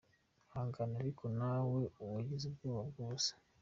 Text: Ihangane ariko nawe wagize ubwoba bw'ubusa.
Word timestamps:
Ihangane 0.45 0.93
ariko 1.01 1.23
nawe 1.39 1.81
wagize 2.13 2.43
ubwoba 2.47 2.81
bw'ubusa. 2.89 3.33